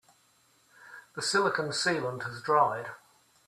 [1.15, 2.87] The silicon sealant has dried.